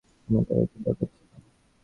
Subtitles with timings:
[0.27, 1.29] আমার টাকার কী দরকার ছিল।